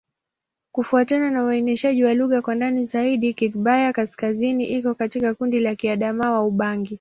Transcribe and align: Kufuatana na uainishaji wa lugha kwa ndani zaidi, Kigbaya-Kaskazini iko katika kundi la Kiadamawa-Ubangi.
Kufuatana 0.71 1.31
na 1.31 1.43
uainishaji 1.43 2.03
wa 2.03 2.13
lugha 2.13 2.41
kwa 2.41 2.55
ndani 2.55 2.85
zaidi, 2.85 3.33
Kigbaya-Kaskazini 3.33 4.65
iko 4.65 4.93
katika 4.95 5.33
kundi 5.35 5.59
la 5.59 5.75
Kiadamawa-Ubangi. 5.75 6.89